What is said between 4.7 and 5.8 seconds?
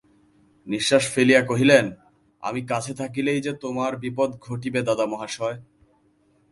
দাদামহাশয়।